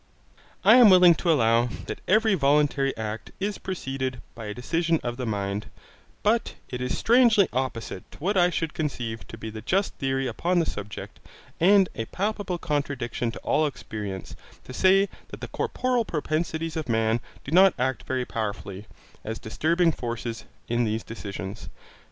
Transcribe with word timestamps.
I 0.65 0.77
am 0.77 0.89
willing 0.89 1.13
to 1.13 1.31
allow 1.31 1.67
that 1.85 2.01
every 2.07 2.33
voluntary 2.33 2.91
act 2.97 3.29
is 3.39 3.59
preceded 3.59 4.19
by 4.33 4.47
a 4.47 4.53
decision 4.55 4.99
of 5.03 5.15
the 5.15 5.27
mind, 5.27 5.67
but 6.23 6.55
it 6.69 6.81
is 6.81 6.97
strangely 6.97 7.47
opposite 7.53 8.09
to 8.09 8.17
what 8.17 8.35
I 8.35 8.49
should 8.49 8.73
conceive 8.73 9.27
to 9.27 9.37
be 9.37 9.51
the 9.51 9.61
just 9.61 9.93
theory 9.99 10.25
upon 10.25 10.57
the 10.57 10.65
subject, 10.65 11.19
and 11.59 11.87
a 11.93 12.05
palpable 12.05 12.57
contradiction 12.57 13.29
to 13.33 13.39
all 13.43 13.67
experience, 13.67 14.35
to 14.63 14.73
say 14.73 15.07
that 15.27 15.39
the 15.39 15.47
corporal 15.49 16.03
propensities 16.03 16.75
of 16.75 16.89
man 16.89 17.19
do 17.43 17.51
not 17.51 17.75
act 17.77 18.07
very 18.07 18.25
powerfully, 18.25 18.87
as 19.23 19.37
disturbing 19.37 19.91
forces, 19.91 20.45
in 20.67 20.83
these 20.83 21.03
decisions. 21.03 21.69